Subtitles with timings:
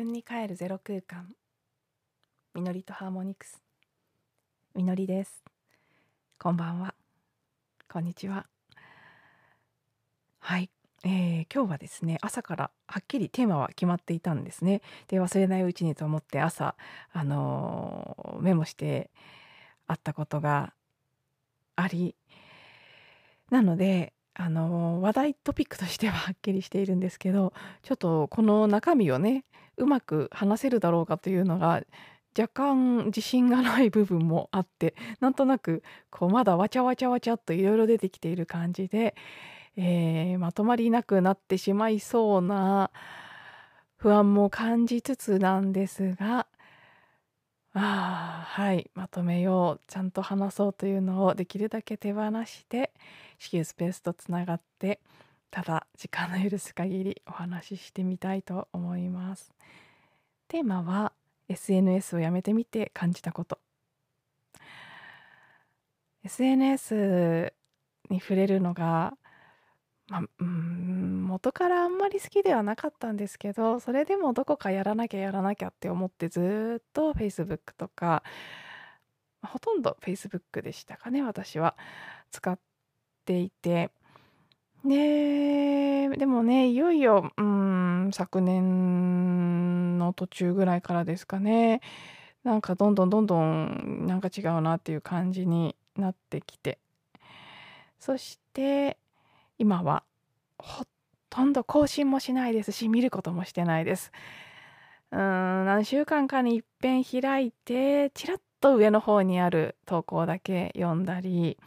[0.00, 1.28] 自分に帰るゼロ空間。
[2.54, 3.60] みのりとハーモニクス。
[4.74, 5.44] みのりです。
[6.38, 6.94] こんばんは。
[7.86, 8.46] こんにちは。
[10.38, 10.70] はい、
[11.04, 14.80] えー、今日はですね朝からはっきりテーマは決まっていたんですね。
[15.06, 16.76] で忘れないうちにと思って朝
[17.12, 19.10] あのー、メモして
[19.86, 20.72] あったことが
[21.76, 22.16] あり。
[23.50, 27.52] なのであの話題トピックとしてははっきりしているんですけど
[27.82, 29.44] ちょっとこの中身をね
[29.76, 31.82] うまく話せるだろうかというのが
[32.38, 39.16] 若干自信がない部分もあってなんとなくこうまだわちゃわちゃわちゃっといろいろ出てきている感じで、
[39.76, 42.90] えー、まとまりなくなってしまいそうな
[43.96, 46.46] 不安も感じつつなんですが
[47.72, 52.92] あはいまとめようちゃんと話そうというのをできるだけ手放して
[53.40, 55.00] 子宮スペースとつながって
[55.50, 59.50] ただ時間の許す限りお話ししてみたいと思います。
[60.46, 61.12] テーマは
[61.48, 63.58] SNS をやめてみて感じたこと。
[66.22, 67.52] SNS
[68.10, 69.16] に触れるのが、
[70.08, 78.22] まあ、うん元からあんまり好きではなかったんですけどそれでもどこかやらなきゃやらなきゃって思ってずっと Facebook とか
[79.42, 81.76] ほとんど Facebook でしたかね私は
[82.30, 82.58] 使っ
[83.30, 83.90] ていて。
[84.84, 91.80] ででもねいよいようん昨年の途中ぐらいからですかね。
[92.42, 96.78] なんかどんどんどんどんなんか違うなっていう感じになってきて。
[98.00, 98.96] そして
[99.58, 100.02] 今は
[100.58, 100.84] ほ
[101.28, 104.10] とんど更新もしないですし見ることもしてないです。
[105.12, 111.58] うん何週間かにいっぺん開いてちらっと上の方にある投稿だけ読んだり。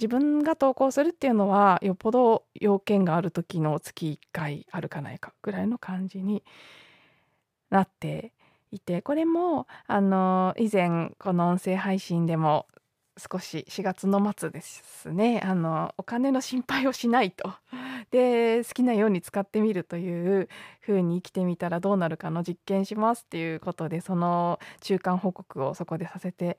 [0.00, 6.42] 自分が投稿するっていうのはよっぽど要件がある時の月1回あるかないかぐらいの感じに
[7.68, 8.32] なって
[8.72, 12.66] いてこれもあの以前この音声配信でも
[13.18, 17.52] 少し4月の末ですねあのお金の心配をしないと。
[18.10, 20.48] で好きなように使ってみるという
[20.80, 26.58] 風に生きてみたらどうなるかの実験しますっていうことでその中間報告をそこでさせて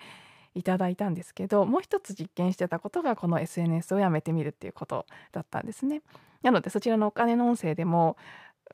[0.54, 6.02] いただいたんですけどもう一つ実験してたことがこの SNS をやめてみるっていうことだったんですね。
[6.42, 8.18] なのでそちらのお金の音声でも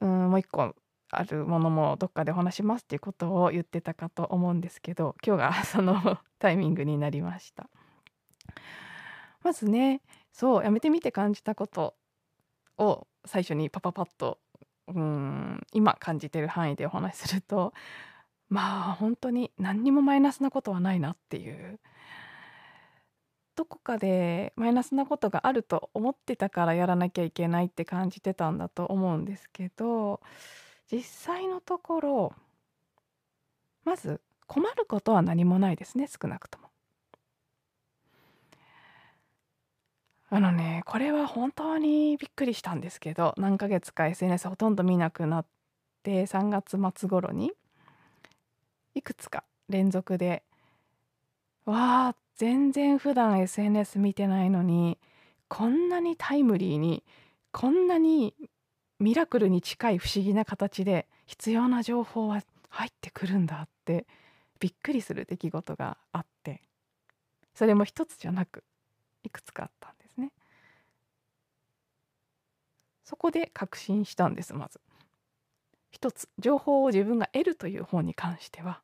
[0.01, 0.73] うんもう一個
[1.09, 7.69] あるものもどっかでお話しますっていうことを言ってたかと思うんですけど今日がその タイミングになりました。
[9.43, 10.01] まずね
[10.31, 11.95] そうやめてみて感じたこと
[12.77, 14.39] を最初にパパパッと
[14.87, 17.73] うん今感じてる範囲でお話しすると
[18.49, 21.79] まあ本当に何にもマイナスなことはないなっていう
[23.55, 30.21] どこかでマイナスなことがあると思ってたからやらなきゃいけないって感じてたんだと思うんですけど
[30.91, 32.33] 実際のところ
[33.83, 36.67] まず困ることは何もないですね少なくとも。
[40.29, 45.45] あのねこれは本当にびっくりしたんですけど何ヶ月か SNS ほとんど見なくなっ
[46.03, 47.53] て3月末頃に
[48.97, 50.43] いくつか連続で
[51.65, 54.97] わあ全然普段 SNS 見てないのに
[55.47, 57.03] こんなにタイムリーに
[57.51, 58.33] こんなに
[58.99, 64.05] ミラクルに近い不思議な形で必要な情報は入ってくるんだって
[64.59, 66.61] びっくりする出来事があって
[67.53, 68.63] それも一つじゃなく
[69.23, 70.31] いくつかあったんですね。
[73.03, 74.79] そこで確信したんですまず。
[75.89, 78.81] 一つ情報を自分が得るという方に関しては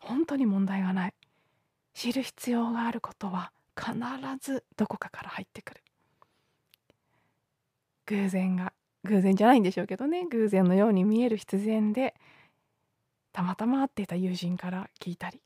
[0.00, 1.14] 本当に問題がない。
[1.94, 3.94] 知る必要があることは必
[4.40, 5.82] ずどこかから入ってくる。
[8.06, 8.72] 偶然が
[9.04, 10.26] 偶然じゃないんでしょうけどね。
[10.26, 12.14] 偶然のように見える必然で
[13.32, 15.40] たまたま会っていた友人から聞いたり。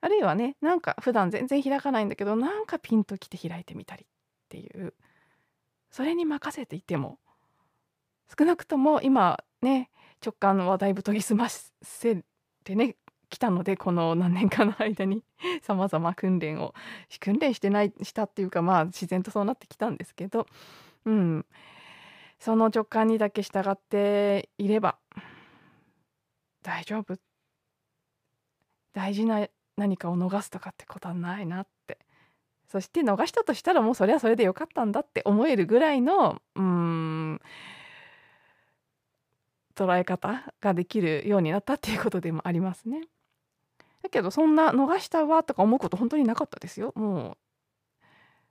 [0.00, 4.06] あるいはねなんか普段全然開かないんだけどなんかピンときて開いてみたりっ
[4.48, 4.94] ていう。
[5.90, 7.18] それに任せていても
[8.38, 9.90] 少なくとも今ね
[10.24, 12.22] 直感はだいぶ研ぎ澄ませ
[12.66, 12.96] てね
[13.30, 15.22] 来たのでこの何年かの間に
[15.62, 16.74] さまざま訓練を
[17.20, 20.46] 訓練してないしたっていうかまあ自然とそうなってきたんですけど
[21.04, 21.46] うん。
[22.38, 24.98] その直感にだけ従っていれば
[26.62, 27.16] 大丈夫。
[28.92, 29.46] 大事な
[29.76, 31.98] 何かを逃すとかってことはないなって。
[32.68, 37.40] そして逃したとしたらもうそれはそれでよかったんだって思えるぐらいのうん。
[39.76, 43.02] 捉え方ができるようになったっていうことでもありますね。
[44.02, 46.92] だけどそんな逃したわとか思うこと本当になかったですよ。
[46.96, 47.36] もう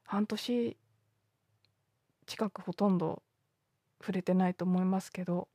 [0.04, 0.78] 半年
[2.26, 3.24] 近くほとんど
[4.00, 5.48] 触れてないと思いますけど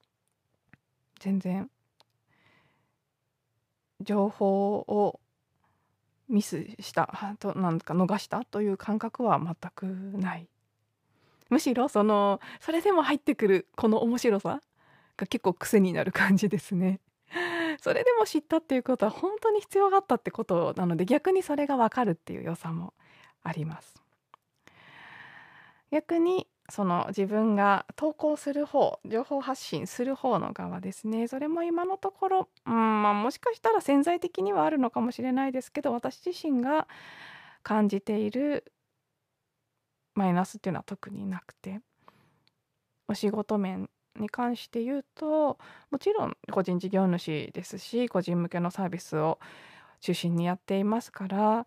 [1.20, 1.70] 全然
[4.00, 5.20] 情報を
[6.28, 9.84] ミスしたとなんか逃したという感覚は全く
[10.18, 10.48] ない
[11.50, 14.60] むしろそのそれでも入ってくるこの面白さ
[15.20, 17.00] が結構癖になる感じですね。
[17.80, 22.94] それでも知ったっていうことは本当に必要があったってことなので逆にそれがわかるっていう良さも
[23.42, 23.94] あります。
[25.92, 36.86] 逆にその自分が投稿する方情報発信する方の側ですねそれも今のところ、うんまあ、もしかしたら潜在的にはあるのかもしれないですけど私自身が
[37.64, 38.72] 感じている
[40.14, 41.80] マイナスっていうのは特になくて
[43.08, 45.58] お仕事面に関して言うと
[45.90, 49.38] もちろん個人事業主ですし個人向けのサービスを
[50.00, 51.66] 中心にやっていますから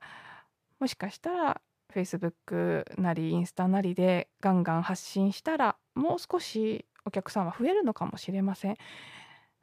[0.80, 1.62] もしかしたら
[1.94, 8.78] Facebook なりインスタなりでガンガン発信したらもう少しお客さんは増えるのかもしれません。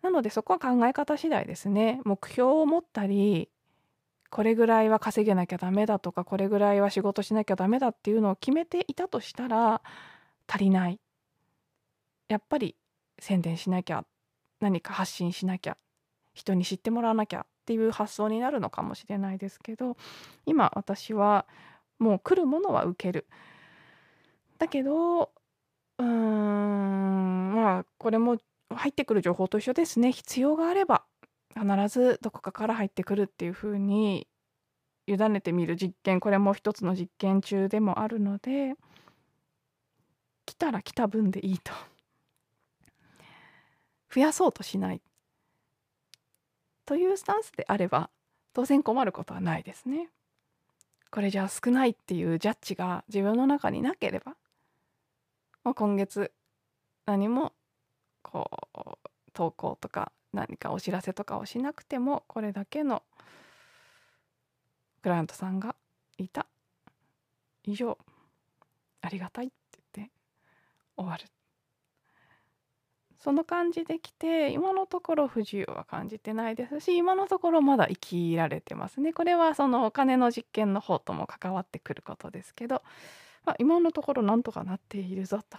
[0.02, 2.00] なのでそこは考え方次第ですね。
[2.04, 3.50] 目標を持ったり
[4.30, 9.82] これぐらいは稼げなきゃダメだとかこれぐらいは仕事しなきゃダメだっていうのを決めていたとしたら
[10.46, 11.00] 足りない
[12.30, 12.76] やっぱり
[13.18, 14.04] 宣伝しなきゃ
[14.60, 15.76] 何か発信しなきゃ
[16.32, 19.96] 人に知ってもらわなきゃっていう発想になるのかもしれないですけど
[20.46, 21.46] 今私は
[21.98, 23.26] もう来るものは受ける。
[24.58, 25.32] だけど
[25.98, 28.38] うーんまあこれも
[28.72, 31.02] 入ってくる情報と一緒ですね必要があれば
[31.54, 34.28] 必ずどこかから入ってくるっていう風に
[35.06, 38.74] 委ねてみる実験これも一つの実験中でもあるので
[40.46, 41.72] 来たら来た分でいいと
[44.12, 45.00] 増やそうとしない
[46.84, 48.10] というスタンスであれば
[48.52, 50.08] 当然困ることはないですね。
[51.10, 54.36] これじゃあ少ないっていうジャッジが自分の中になければ、
[55.64, 56.32] まあ、今月
[57.06, 57.52] 何も
[58.22, 58.90] こう
[59.32, 63.02] 投稿とか何かお知らせとかをしなくてもこれだけの
[65.02, 65.74] クライアントさんが
[66.18, 66.46] いた
[67.64, 67.98] 以上
[69.00, 69.54] ありがたいって
[69.94, 70.12] 言って
[70.96, 71.24] 終わる
[73.20, 79.12] その感じできて今のところ不自由は感じてないですし今のところまだ生きられてますね。
[79.12, 82.82] これはそのお金の実験の方とも関わってくることですけど、
[83.44, 85.58] まあ、今のところなんとかなっているぞと。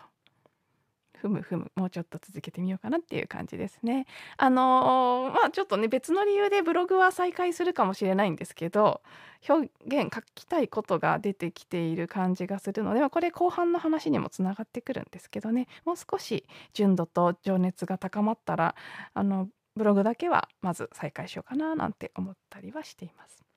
[1.22, 4.08] ふむふむもうちょっと続けてみようかなっていう感じですね。
[4.38, 9.02] あのー、まあちょっとね別の理由でブログは再開するかもしれないんですけど
[9.48, 18.76] 表現書きたいことが出てきている感じがするので、まあ、これ後半の話にもつながってくるんですけどねもう少し純度と情熱が高まったら
[19.14, 23.51] あのブログだけはまず再開しようかななんて思ったりはしています。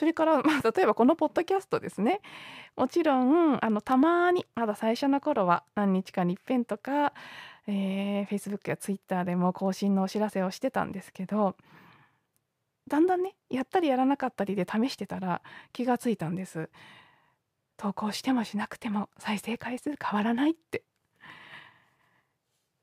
[0.00, 2.22] それから、まあ、 例えばこのポッドキャストですね。
[2.74, 7.12] もちろんあのたまにまだ最初の頃は何日かに一遍とか、
[7.66, 11.54] えー、Facebook や Twitter でも更新のお知らせをしてたんですけど
[12.88, 15.42] だんだんねやったりやらなかったりで試してたら
[15.74, 16.70] 気がついたんです。
[17.76, 20.82] 投稿してもしなくても再生回数変わらないって。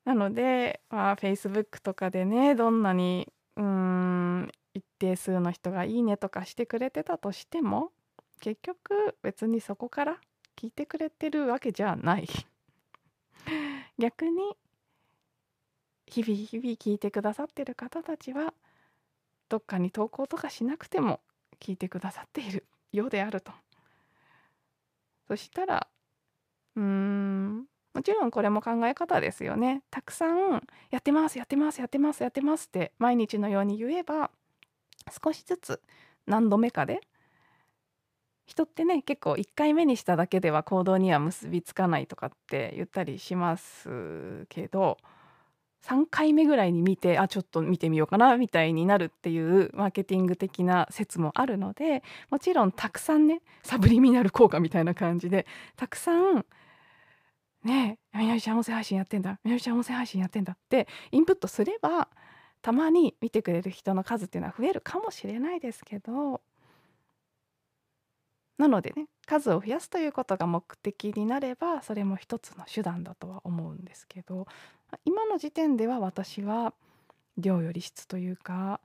[0.05, 7.91] なので、まあ、Facebook とかでねどんなにうーん一定数の人がいいねとかしてくれてたとしても
[8.39, 10.17] 結局別にそこから
[10.55, 12.27] 聞いてくれてるわけじゃない。
[13.97, 14.55] 逆に
[16.05, 18.53] 日々日々聞いてくださってる方たちは
[19.49, 21.19] どっかに投稿とかしなくても
[21.59, 23.51] 聞いてくださっているようであると。
[25.27, 25.87] そしたら
[26.75, 29.81] うーんもちろんこれも考え方ですよね。
[29.89, 34.29] たくさんやってますやってますやってますやってますって毎日のように言えば
[35.11, 35.81] 少しずつ
[36.25, 37.01] 何度目かで
[38.45, 44.97] 人ってね結構1回目にしただけでは行動には結びつかないとかって言ったりしますけど
[45.85, 55.45] 3回目ぐらいに見てあちょっと見てみようかなみたいになるっていうマーケティング的な説もあるのでもちろんたくさんねサブリミナル効果みたいな感じで
[55.75, 56.45] たくさん
[57.63, 62.07] ねえみなりちゃん音声配信やってんだみなりちゃん音声配信やってんだってインプットすれば
[62.67, 66.41] たまに見てくれる人の数っていうのは増えるかもしれないですけど
[68.57, 74.47] なのでね数を増やすということが目的になればそれも一つの手段だとは思うんですけど
[75.05, 76.73] 今の時点では私は
[77.37, 78.81] 量より質というか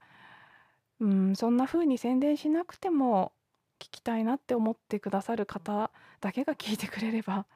[1.01, 3.33] うんそんな風に宣伝しなくても
[3.81, 7.47] 聞きたいなって思ってくださる方だけが聞いてくれれば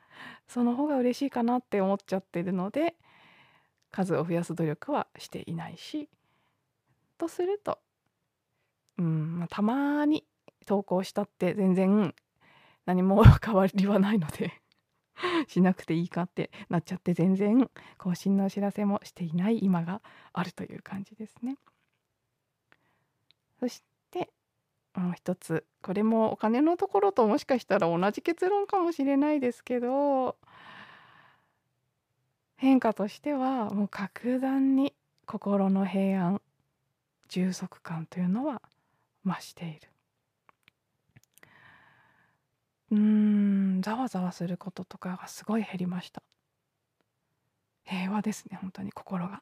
[0.49, 2.97] その方が嬉しいかなって思っちゃってるので
[3.93, 6.09] 数を増やす努力はしていないし
[7.17, 7.79] とすると
[8.99, 10.25] うん、まあ、たまに
[10.67, 12.15] 投稿したって全然
[12.87, 14.53] 何も変わりはないので
[15.49, 21.57] しなくていいかってなっちゃって全然更新のお知らせもしていない今があるという感じですね。
[23.59, 24.31] そして
[24.95, 30.37] もう一つこれもお金のところともしかしたら同じ結論かもしれないですけど
[32.57, 34.95] 変化としてはもう格段に
[35.27, 36.43] 心の平安
[37.29, 38.63] 充足感というのは
[39.25, 39.89] 増している。
[42.93, 46.23] うーんざわざわすることとかがすごい減りました。
[47.85, 49.41] 平和ですね本当に心が。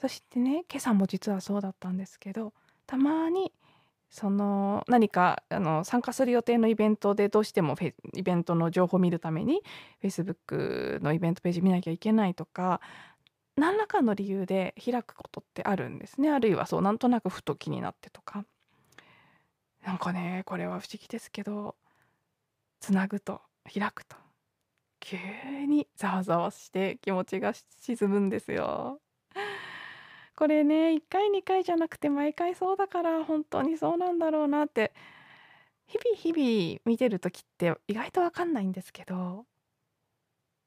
[0.00, 2.52] そしてね今朝も実はそうだったんですけど
[2.86, 3.52] たまに
[4.10, 9.62] その何かあの参加する予定のイベントでどうしてもフェイベントの情報を見るために
[10.02, 12.80] Facebook のイベントページ見なきゃいけないとか
[13.56, 16.30] 何らかの理由で開くことってあるんですね。
[16.30, 18.44] あるいはそうなんとなくふと気になってとか。
[19.84, 21.76] なんかねこれは不思議ですけど
[22.80, 23.40] つなぐと
[23.72, 24.16] 開くと。
[25.00, 25.16] 急
[25.66, 29.00] にざわざわして気持ちが沈むんですよ。
[30.36, 34.92] これね1回2回じゃなくて毎回そうだから本当にそうなんだろうなって
[35.86, 39.46] 日々日々見てる時って意外と分かんないんですけど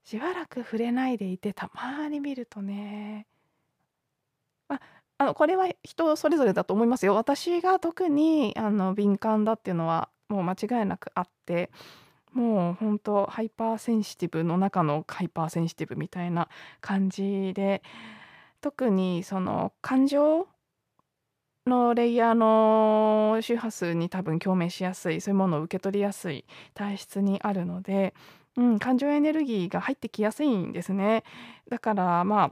[0.10, 3.28] しばらく触れないでいてたまに見るとね。
[4.68, 4.80] あ
[5.20, 7.14] あのこれは人それぞれだと思いますよ。
[7.14, 11.70] 私が特にあの敏感だっていうのはもう間違いなくあって
[12.34, 16.50] もう本当 hypersensitive の中の hypersensitive みたいな
[16.82, 17.84] 感じで
[18.62, 20.48] 特にその感情
[21.68, 28.16] のレイヤーの周波数に多分共鳴しやすいそういうものを受け取りやすい体質にあるので、
[28.60, 31.24] うん、感情エネルギーが入ってきやすいんですね。
[31.70, 32.52] だからま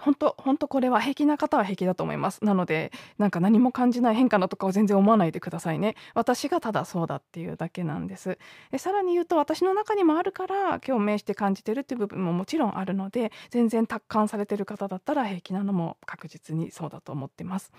[0.00, 2.44] 本当本当これは平気な方は平気だと思います。
[2.44, 5.96] なのでなんか何も感じない変化なとかを全然思わないでくださいね。
[6.14, 8.38] 私がただそうだっていうだけなんです。
[8.70, 17.72] でさらに言うと私の中にもあるから共鳴して感じてるっていう部分ももちろんあるので全然達観されてる方だったら平気なのも確実にそうだと思ってます。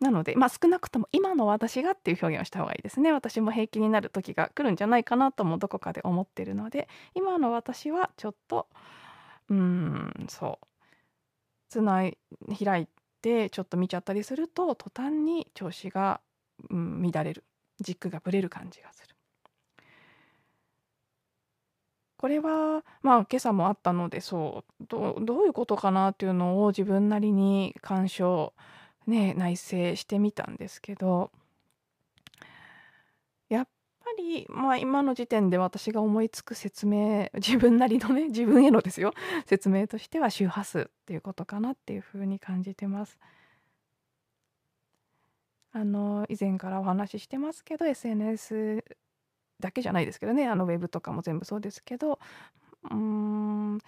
[0.00, 3.12] なのでまあ少なくとも今の私がっていう表現をした方がいいですね。
[3.12, 8.68] 私も平気になる時が来るんじゃないかなともどこかで思ってるので今の私はちょっと
[9.48, 10.66] うんそう
[11.68, 12.18] つない
[12.64, 12.88] 開い
[13.22, 16.20] てちょっと見ちゃったりすると途端に調子が、
[16.70, 17.44] うん、乱れる
[17.80, 19.16] 軸がぶれる感じがする。
[22.18, 28.54] これはまあ今朝もあったのでそうどどういうことかなっていうのを自分なりに鑑賞
[29.08, 31.30] ね内省してみたんですけど
[33.48, 39.12] やっぱり、まあ、今の時点で私が思いつく説明自分なりのね 自分へのですよ
[39.46, 43.18] 説明としては周波数っていうことかなっていうふうに感じてます。
[45.70, 48.82] あの以前からお話ししてますけど SNS
[49.60, 52.18] だけじゃないですけどねあのウェブとかも全部そうですけど
[52.84, 53.78] うーん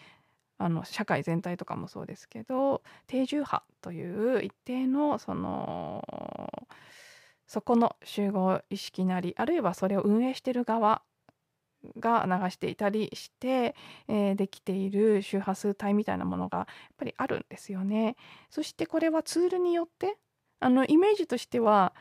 [0.60, 6.04] あの社会全体とかもそうですけど定住波という一定のその
[7.46, 11.00] そこの集合意識なりあるいはそれを運営してる側
[11.98, 13.74] が流していたりして、
[14.06, 16.66] えー、できている周波数帯みたいなものがやっ
[16.98, 18.16] ぱりあるんですよね。
[18.50, 20.18] そしてこれはツールによって
[20.60, 21.94] あのイメージとしては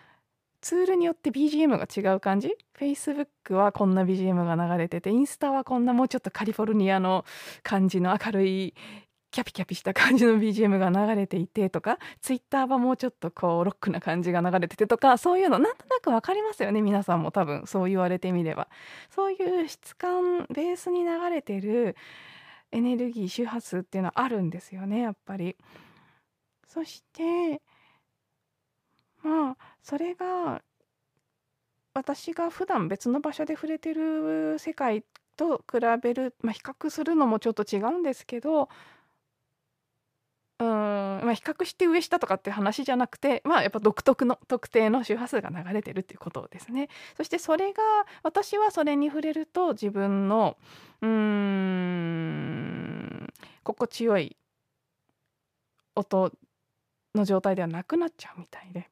[0.61, 7.25] ツールによって BGM が違う感じ ?Facebook はこんな BGM が流れててインスタはこんなもうちょっとカリフォルニアの
[7.63, 8.73] 感じの明るい
[9.31, 18.69] キャピキャピした感じの BGM が流れていてとか Twitter はもうちょっとこうロックな感じが流れててとかそういうのなんとなく分かりますよね皆さんも多分そう言われてみれば
[19.13, 21.95] そういう質感ベースに流れてる
[22.71, 25.55] エネルギー周波数っていうのはあるんですよねやっぱり。
[26.67, 27.61] そして
[29.29, 30.62] まあそれが
[31.93, 35.03] 私が普段別の場所で触れてる世界
[35.38, 38.69] と比べる、まあ、比較するのもちょっと違うんですけど
[40.59, 46.89] うん、まあ、比較して上下とかって話じゃなくて、まあ、やっぱ独特の特定の周波数が流れてるっていうことですね。
[47.15, 47.81] そしてそれが
[48.24, 50.57] 私はそれに触れると自分の
[51.01, 52.69] うん
[53.63, 54.36] 心地よい
[55.95, 56.33] 音
[57.15, 58.89] の状態ではなくなっちゃうみたいで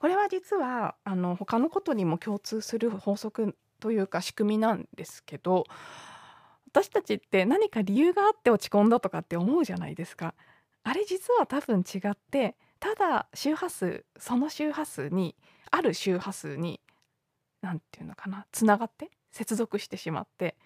[0.00, 5.66] これは実はあの他のことにも共通する法則というか仕組みなんですけど
[6.68, 10.34] 私たちって何か理由があって落ち込んだとかって思うじゃないですか。
[10.84, 15.36] あれ実は多分違ってただ周波数その周波数に
[15.70, 16.80] ある周波数に
[17.60, 20.56] 何て言うのかなつながって接続してしまって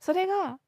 [0.00, 0.58] それが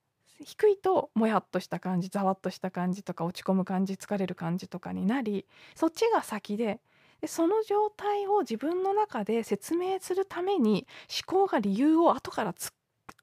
[0.40, 6.80] 低いともやっとした感じざわっとした感じとか落ち込む感じ疲れる感じとかになりそっちが先で
[7.20, 10.86] でその状態を自分の中で説明するために
[11.26, 12.72] 思考が理由を後からつ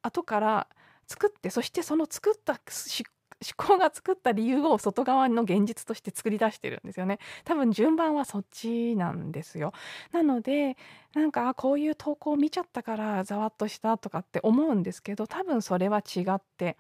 [0.02, 0.68] 後から
[1.08, 2.60] 作ってそしてその作った思
[3.58, 7.20] 考が作った理由を外側の現実として作り出してるんですよね。
[7.44, 9.74] 多分順番はそっちなんですよ。
[10.12, 10.78] なので
[11.14, 16.78] なんかこういう投稿を見ちゃったからざわっとしたとかって思うんですけど多分それは違って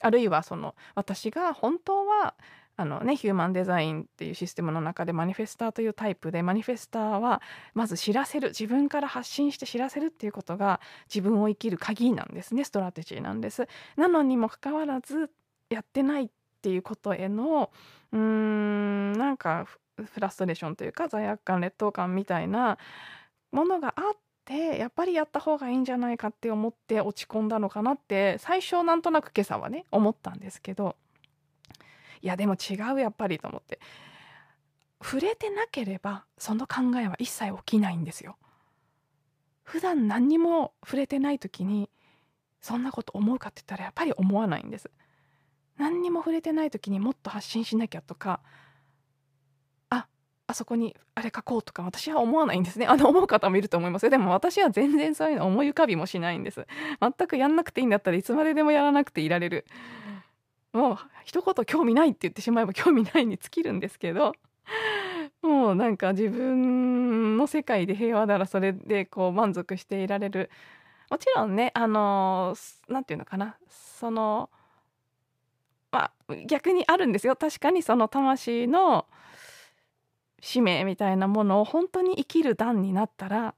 [0.00, 2.34] あるいはその私が本当は
[2.76, 7.42] あのね、ヒューマンデザインっていうシステムの中でマニフェスターというタイプでマニフェスターは
[7.74, 10.80] まず知らせる自分から発信して知らせるっていうことが
[11.12, 13.68] 自分を生きる鍵なんですねストラテジーなんです。
[13.96, 15.30] なのにもかかわらず
[15.68, 16.28] やってないっ
[16.62, 17.70] ていうことへの
[18.12, 22.78] うーんなんかフラストレーションというか罪悪感劣等感みたいな
[23.52, 30.96] ものがあってやっぱりやった方がいいんじゃないかって思って落ち込んだのかなって最初なんとなく今朝はね思ったんですけど
[32.22, 33.78] いやでも違うやっぱりと思って。
[35.02, 38.36] 触れてなければその考えは一切起きないんですよ。
[39.64, 41.90] 普段何にも触れてない時に
[42.60, 44.90] そんなこと思うかって言ったらやっぱり思わないんです。
[45.76, 48.40] 何にも触れてない時にもっと発信しなきゃとか
[49.90, 50.06] あ
[50.46, 52.86] あそこにあれ書こうとか私は思わないんですね。
[52.86, 54.10] あの思う方もいると思いますよ。
[54.10, 56.64] でも私は全然そういうの思い浮かびもしないんです。
[57.00, 59.66] 全くやんなくていいんだったらいつまででもやらなくていられる。
[60.72, 64.32] もう一言興味ないって言ってしまえば興味ないに尽きるんですけど
[65.42, 70.50] もうなんか自分の世界で平和ならそれでこう満足していられる。
[71.10, 72.54] もちろんねあの
[72.88, 73.56] 何て言うのかな。
[73.68, 74.50] その
[75.90, 77.36] まあ逆にあるんですよ。
[77.36, 79.06] 確かにその魂の
[80.40, 83.54] 使命みたいなものを本当に生きる段になったら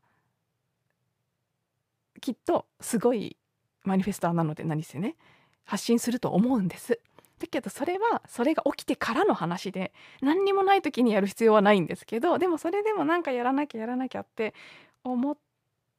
[2.21, 3.37] きっとすごい
[3.85, 5.17] マニフェスターなので何せね。
[5.65, 7.01] 発信すると思うんです。
[7.39, 9.93] だけどそれはそれが起きてからの話で
[10.23, 14.55] 何にもない時にやる必要はないんですけどでもそれでもなんかやらなきゃやらなきゃって
[15.03, 15.37] 思っ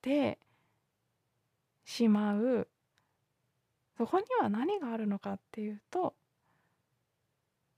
[0.02, 0.40] て
[1.84, 2.68] しまう
[3.98, 6.16] そこには何があるのかっていうと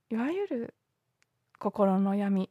[0.10, 0.74] いわゆる
[1.60, 2.50] 心の闇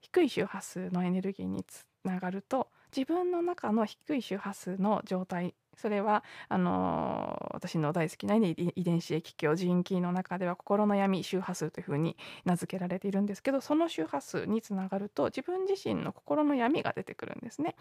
[0.00, 17.76] 低い周波数のエネルギーにつながると自分の中の低い周波数の状態それはあのー、私の大好きな遺伝子液鏡人気の中では心の闇周波数というふうに名付けられているんですけどその周波数につながると自分自身の心の闇が出てくるんですね。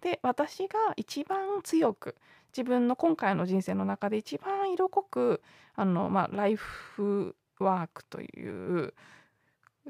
[0.00, 2.16] で私が一番強く
[2.56, 5.42] 自分の今回の人生の中で一番色濃く
[5.76, 8.94] あの、まあ、ライフワークという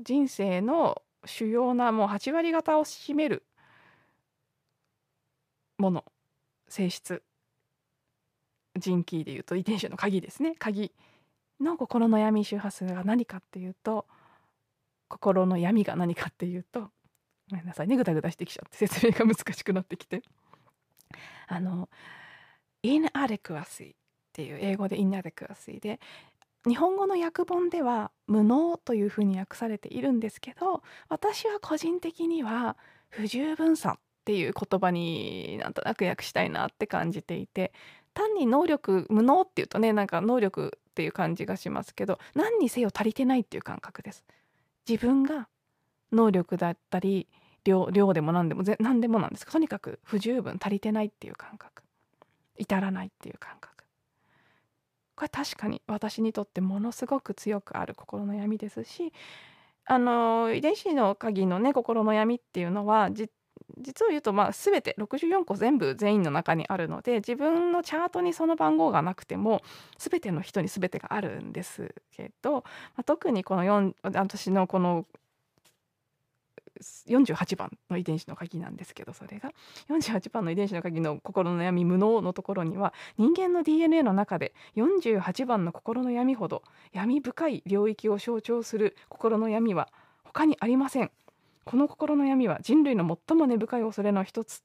[0.03, 3.42] 人生の主要なもう8割方を占める
[5.79, 6.05] もの
[6.68, 7.22] 性質
[8.78, 10.54] 人キーでいうと遺伝子の鍵ですね。
[10.58, 10.92] 鍵
[11.60, 14.06] の心の闇周波数が何かっていうと
[15.08, 16.90] 心の闇が何かっていうと
[17.50, 20.22] ごめんなさいねぐだぐだしてきちゃって説明が難しくなってきて。
[21.46, 21.88] あの
[22.82, 23.96] inadequacy っ
[24.32, 26.00] ていう英語で inadequacy で
[26.66, 32.76] 日本語の訳本では無能というふうに訳されているんですけど私は個人的には
[33.10, 37.72] 不十分さっていう言葉になんとなく訳したいなって感じていて
[38.14, 44.24] 単に能力無能っていうとねなんか能力っていう感じがしますけど何にせよ足りてないっていう感覚です。
[44.88, 45.48] 自分が
[46.12, 47.27] 能力だったり
[47.64, 51.83] 量でも何でも何でもなんですとにかく不十分足りてないっていう感覚。
[52.57, 53.85] 至らないっていう感覚。
[55.16, 59.12] これ確かに私にとってものすごく強くある心の闇ですし
[59.85, 63.31] あの遺伝子の鍵のね心の闇っていうのは実
[63.79, 69.62] 実を言うとまあ全て64個全部全員の中にあるので自分のチャートにその番号がなくても
[69.98, 72.62] 全ての人に全てがあるんですけど、ま
[72.98, 75.07] あ、特にこの4私のこの
[77.09, 79.50] 48番の遺伝子の鍵なんですけどそれが
[79.88, 89.88] 48番の遺伝子の鍵の心の闇無能のところには人間の DNA の中で48番の心の闇ほど闇深い領域を象徴する心の闇は
[90.24, 91.11] 他にありません。
[91.64, 94.62] この心の闇は人類の最も根深い恐れの一つ。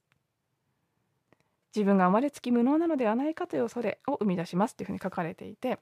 [1.74, 5.78] 自分が生まれつき無能なのではないかという恐れを生み出しますというふうに書かれていて。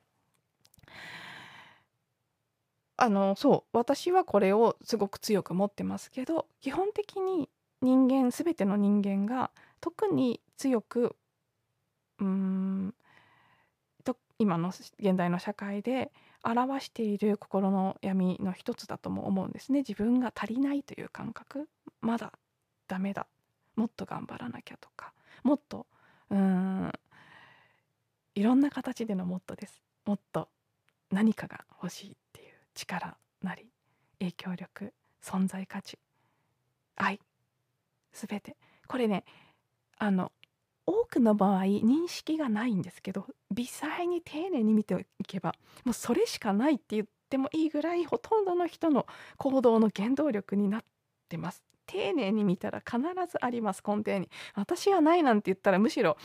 [3.01, 7.49] あのそう私はこれをすごく強く持ってますけど基本的に
[7.81, 11.15] 人間全ての人間が特に強く
[12.19, 12.95] うん
[14.03, 16.11] と今の現代の社会で
[16.44, 21.68] 表している心の闇の一つだとも思うんですね自分が足りないという感覚
[22.01, 22.33] まだ
[22.87, 23.27] ダメだ
[23.77, 25.87] もっと頑張らなきゃとかもっと
[26.31, 26.92] うん
[28.35, 30.48] いろんな形でのもっとですもっと
[31.11, 33.66] 何かが欲しいっていう力なり
[34.20, 35.98] 影響力存在価値
[36.96, 37.20] 愛
[38.12, 39.24] 全てこれね
[39.98, 40.33] あの
[40.87, 43.27] 多くの場合認識がないんですけど
[43.59, 45.53] 微細に丁寧に見ていけば
[45.85, 49.05] もうそれしかないって言ってもいいぐらいほとんどの人の
[49.37, 50.85] 行動の原動力になっ
[51.29, 56.16] てます丁寧に見たら必ずあります根底に私はないなんて言ったらむしろ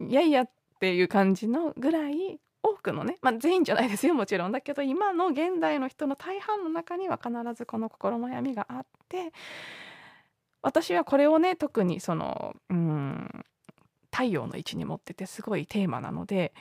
[0.00, 0.50] いやいやっ
[0.80, 9.34] ていう感じのぐらい多くのね、まあ、全員じゃないですよもちろんだけど今の現代の人の大半の中には必ずこの心の闇があって
[10.62, 13.44] 私はこれをね特にそのうん
[14.14, 16.54] 太陽の位置に持っててすごいテーマなので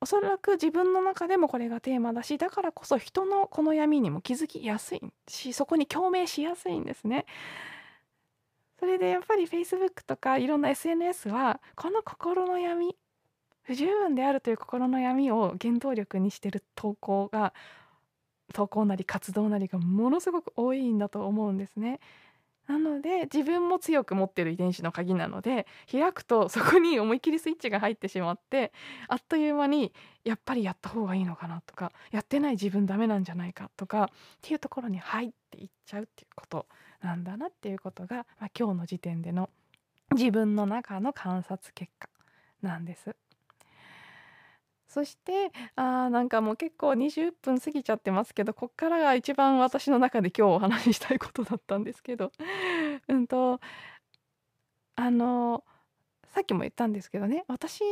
[0.00, 7.26] おそらく自分の中でもこれがテーマだしだからこそ人のこの闇にも気づきやすいしそこに共鳴しやすいんですね。
[8.78, 12.96] それでやっぱり Facebook とかいろんな SNS はこの心の闇
[13.62, 17.52] 不十分であるという心の闇を原動力にしてる投稿が
[18.54, 21.98] 投稿なり活動なりがものすごく多いんだと思うんですね。
[22.68, 28.72] なので自分も強く持ってる遺伝子の鍵なので開くとそこに思いっきりスイッチが入ってしまって
[29.08, 34.08] あっという間にやっぱりやった方がいいのかなとかやってない自分ダメなんじゃないかとかっ
[34.42, 36.66] ていうところに入っていっちゃうっていうこと
[37.00, 39.48] なんだなっていうことが、まあ、今日の時点での
[40.14, 42.08] 自分の中の観察結果
[42.60, 43.16] なんです。
[44.88, 52.32] そしてあーなんかもう結構20分過ぎちゃってますけどこっからが一番私の中で今日お話ししたいことだったんですけど
[53.08, 53.60] うんと
[54.96, 55.64] あの
[56.28, 57.82] さっきも言ったんですけどね私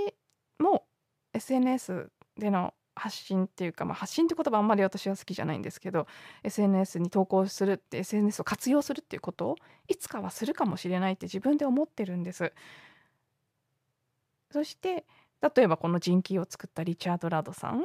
[0.59, 0.87] も
[1.35, 6.07] SNS での発信っていうか、まあ、発信って言葉あんまり私は好きじゃないんですけど
[6.43, 9.57] SNS に投稿するって SNS を活用するっていうことを
[9.87, 12.53] いつかはするかもしれないって自分で思ってるんです。
[14.51, 15.05] そして
[15.43, 17.85] 例えばこの人気を作ったリチャード・ラドさん。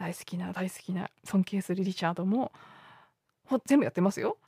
[0.00, 2.52] 大好きな大好きな尊敬するリチャードも
[3.66, 4.38] 全部やってますよ。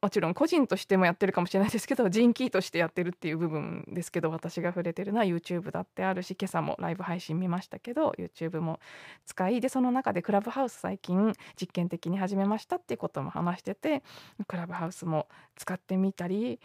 [0.00, 8.80] もちろん個人としてもやってるかもしれないですけど人気としてやってるっていう部分ですけど私が触れてるのは YouTube だってあるし今朝もライブ配信見ましたけど YouTube も
[9.26, 14.02] 使いでその中でクラブハウス最近実験的に始めましたっていうことも話してて
[14.46, 16.60] クラブハウスも使ってみたり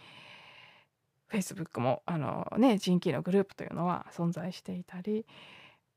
[1.34, 5.26] Facebook もあの、ね、人気のグループというのは存在していたり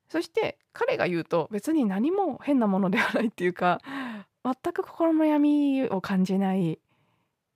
[0.09, 3.81] そして彼が言うと別に何も変なものではないっていうか
[4.43, 6.79] 全く心の闇を感じない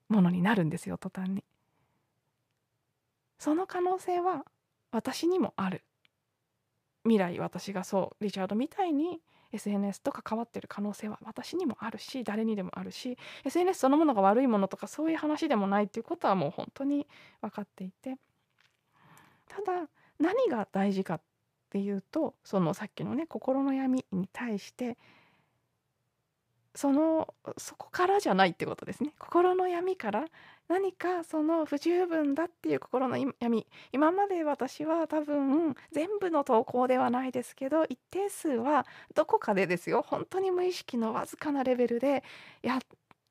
[0.08, 1.44] ものになるんですよ途端に。
[3.38, 4.44] その可能性は
[4.92, 5.82] 私にもある
[7.04, 9.20] 未来私がそうリチャードみたいに
[9.52, 17.06] SNS と関わってる可能性は私にもあるし誰にでもあるし SNS そのものが悪いものとかそういう話でもないっていうことはもう本当に
[17.40, 18.16] 分かっていて。
[19.48, 19.88] ただ
[20.20, 21.20] 何が大事かっ
[21.70, 24.96] ていうとそのさっきのね心の闇に対して
[26.74, 29.12] そのそこからじゃないってことですね。
[29.18, 30.24] 心の闇から
[30.68, 33.66] 何かその不十分だっていう心の闇。
[33.92, 40.02] 今まで私は多分全部の投稿ではないですけど一定数はどこかでですよ。
[40.06, 42.22] 本当に無意識のわずかなレベルで
[42.62, 42.78] や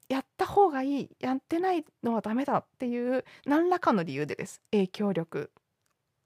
[0.10, 1.10] やった方がいい。
[1.20, 4.62] やってないのはダメだっていう何らかの理由でです。
[4.72, 5.52] 影響力。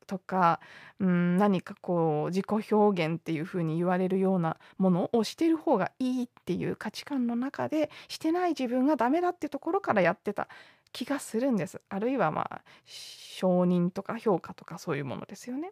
[0.06, 0.60] とか、
[1.00, 10.48] うん、何かこう自己表現っていう風に言われるようなものをしてる方がいいっていう価値観の中でしてない自分がダメだってところからやってた
[10.92, 11.82] 気がするんです。
[11.89, 15.72] あるいはまあ承認とか評価とかそういうものですよね。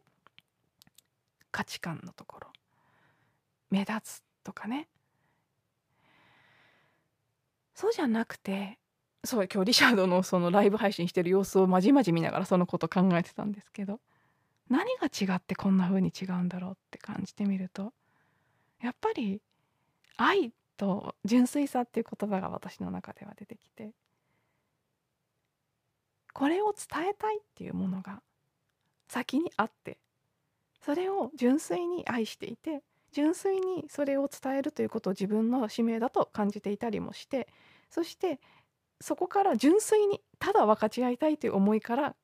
[1.52, 2.48] 価値観のところ
[3.70, 4.88] 目立つとかね
[7.76, 8.80] そうじゃなくて
[9.24, 14.00] そう今日リシャードのそのライブ配信してる様子をまじまじ見ながらそのこと考えてたんですけど
[14.72, 17.92] 何が違ってこんな風に違うんだろうって感じてみると
[18.82, 19.42] やっぱり
[20.16, 23.92] 愛と純粋さっていう言葉が私の中では出てきて
[26.34, 28.22] これを伝えたいっていうものが
[29.10, 29.98] 先にあって
[30.86, 32.82] それを純粋に愛していて
[33.12, 37.50] 純粋にそれを伝えるということを自分の使命だと感じていたりもして
[37.90, 38.40] そして
[39.02, 42.16] そこから純粋にただ分かち合いたいという思いから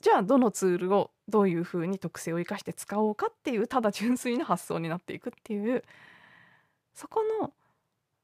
[0.00, 5.84] じゃあどのツールをどういうふうに特性を生かして使おうかっていうただ純粋な発想になっていくっていう
[6.94, 7.52] そこの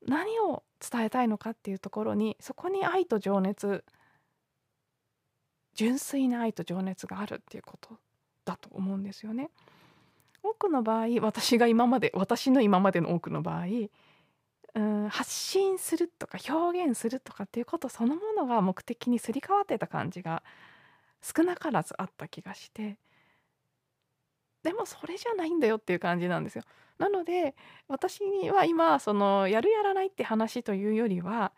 [0.06, 3.84] 何を伝えたいのかっていうところにそこに愛と情熱
[5.74, 7.96] 純粋な愛と情熱があるっていうこと
[8.44, 9.50] だと思うんですよね。
[10.42, 13.66] 多くの場合私が今まで私の今までの多くの場合
[14.74, 20.42] うん発信するとか表現するとかっていうことそのものが目的にすり替わってた感じが
[21.22, 22.98] 少なからずあった気がして
[24.62, 26.64] でもそれじゃないんだよっていう感じなんですよ。
[26.98, 27.56] なので
[27.88, 31.52] 私は今そのやるやらないって話というよりは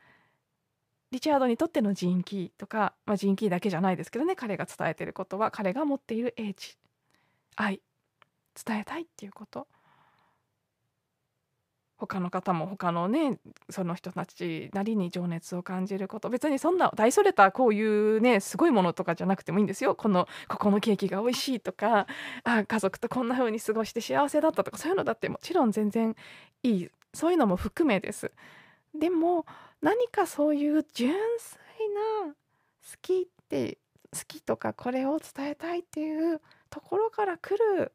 [1.10, 6.78] リチャードにとってのジーンキーとか、まあ、ジーンキーだけじゃないですけどね彼が伝えてることは彼が持っている英知
[7.56, 7.82] 愛
[8.64, 9.68] 伝えたいっていうこと
[12.06, 13.38] 他の方も他のね
[13.70, 16.30] その人たちなりに情熱を感じること。
[16.30, 19.94] 別にそんな大それたこういうねすごいものとかじゃなくてもいいんですよ。
[19.94, 22.06] このここのケーキが美味しいとか
[22.44, 26.14] あ家族とこんな風に過ごして幸せだったとかそういうのだってもちろん全然
[26.62, 26.90] いい。
[27.12, 28.32] そういうのも含めです。
[28.94, 29.46] でも
[29.80, 31.88] 何かそういう純粋
[32.26, 32.34] な好
[33.02, 33.78] きって
[34.12, 36.40] 好きとかこれを伝えたいっていう
[36.70, 37.92] ところから来る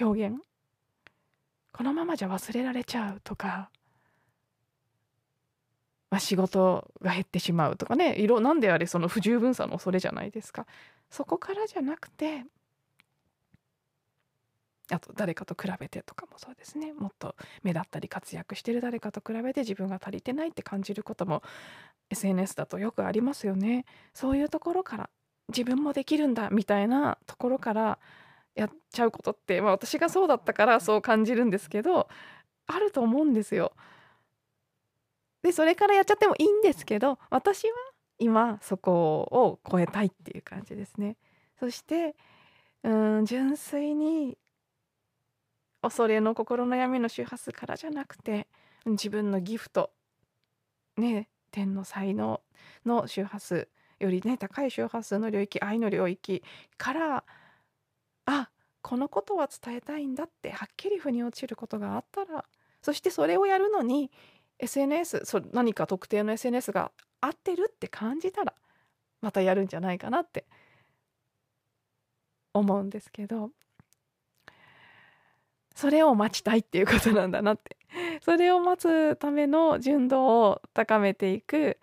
[0.00, 0.36] 表現
[1.76, 3.68] このままじゃ忘れられちゃうとか、
[6.10, 8.16] まあ、仕事が減ってしまうとかね。
[8.18, 10.66] 色なんであれその不十分さの恐れじゃないですか。
[11.10, 12.44] そこからじゃなくて
[14.90, 16.94] あと誰かと比べてとかもそうですね。
[16.94, 21.42] もっと目立ったり活躍してる誰かと比べて自分が足りてないって感じることも
[22.08, 23.84] SNS だとよくありますよね。
[24.14, 25.10] そういうところから
[25.48, 27.98] 自分もできるんだみたいなところから
[28.56, 32.08] やっちゃうことって、まあ、私がそうだったからそう感じるんですけど
[32.66, 33.72] あると思うんですよ。
[35.42, 37.74] でそれからやっちゃってもいいんですけど私は
[38.18, 41.16] 今そこを超えたいっていう感じですね。
[41.60, 42.16] そして
[42.82, 44.38] うん純粋に
[45.82, 48.48] 恐れの心の闇の周波数からじゃなくて
[48.86, 49.90] 自分のギフト
[50.96, 52.40] ね天の才能
[52.84, 53.68] の周波数
[54.00, 56.42] よりね高い周波数の領域愛の領域
[56.76, 57.24] からあ
[58.86, 62.44] このことは伝えたいんだってはっきり腑に落ちることがあったら
[62.80, 64.12] そしてそれをやるのに
[64.60, 68.54] SNS そ何か特定の SNS が合ってるって感じたら
[69.22, 70.44] またやるんじゃないかなって
[72.54, 73.50] 思うんですけど。
[75.74, 77.76] それを待ちたいっていうことなんだなって。
[78.22, 81.78] それを待つための純度を高めていく。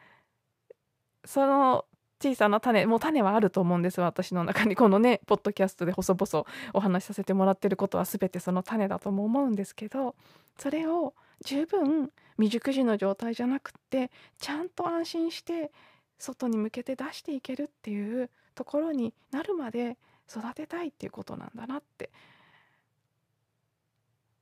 [1.26, 1.86] その
[2.24, 4.76] 小さな種もう種はあると思うんです私の中に。
[4.76, 10.16] このねポッドキャストで細々お話しさせてもらってることは全てその種だとも思うんですけど
[10.58, 14.10] それを十分未熟児の状態じゃなくって
[14.40, 15.72] ちゃんと安心して
[16.18, 19.98] 外に向けて出していけるっていうところになるまで
[20.30, 22.10] 育てたいっていうことなんだなって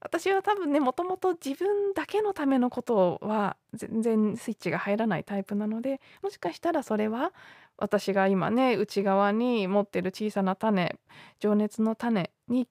[0.02, 7.32] 私は多分ねもともと自分だけのためのことは全然スイッチが入らないタイプなのでもしかしたらそれは
[7.78, 10.96] 私が今ね内側に持ってる小さな種
[11.40, 12.68] 情熱の種に、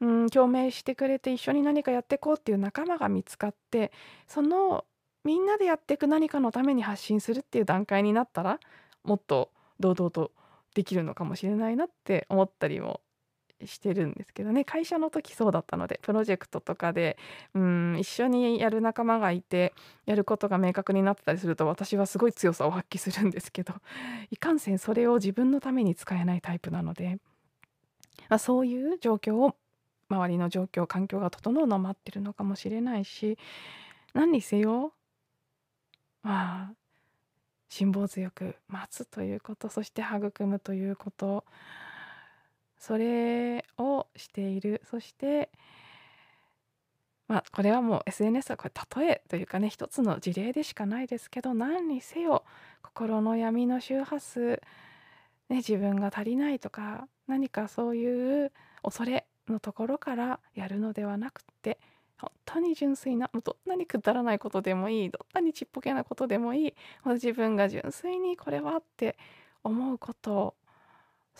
[0.00, 3.90] うん、共鳴してくれて一緒に何かやっていこうっていう仲間が見つかって
[4.28, 4.84] その
[5.24, 8.60] みんなでやっていく何かのために発信するっていう段階になったら
[9.02, 10.30] もっと堂々と
[10.74, 13.00] できるのかもしれないなって思ったりも
[13.66, 14.64] してるんですけどね。
[14.64, 17.16] 会社の時そうだったのでプロジェクトとかで
[17.54, 19.74] うん一緒にやる仲間がいて
[20.06, 23.74] やることが明確になってたりすると私はすごい強さを発揮するんですけど
[24.30, 27.18] いかんせんそれを自分のために使えないタイプなので、
[28.28, 29.56] まあ、そういう状況を
[30.08, 33.38] 周りの状況環境が整うのを待ってるのかもしれないし
[34.12, 34.92] 何にせよ
[36.22, 36.74] まあ
[37.68, 41.44] 辛抱強く待つということそして育むということ
[42.80, 44.82] それをしている。
[44.90, 45.50] そして
[47.28, 52.44] まあこれはもう SNS はこれ例えというかね一つの事例でしかないですけど何にせよ
[52.82, 54.60] 心の闇の周波数、
[55.48, 61.78] ね、自分が足りないとか何かそういう恐れのところからやるのではなくて
[62.18, 66.74] 本当に純粋などんなにくだらないことでもいいどんなにちっぽけなことでもいい
[67.06, 69.16] 自分が純粋にこれはって
[69.62, 70.56] 思うこと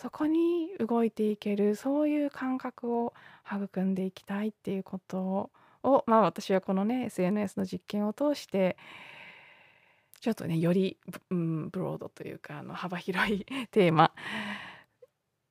[0.01, 3.13] そこに動いていけるそういう感覚を
[3.45, 5.51] 育んでいきたいっていうこと
[5.83, 8.77] をまあ私はこのね SNS の実験を通して
[10.19, 10.97] ちょっとねより、
[11.29, 14.11] うん、ブロードというかあの幅広い テーマ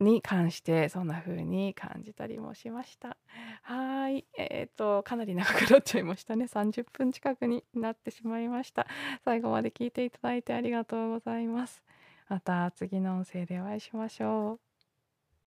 [0.00, 3.16] に関してそんな風に感じたりもしました。
[3.62, 6.46] はい、えっ、ー、とかなり長くなっちゃいましたね。
[6.46, 8.88] 30分近くになってしまいました。
[9.24, 11.84] 最後まで聞いていただいてありがとうございます。
[12.30, 14.60] また次の音声でお会いしましょう。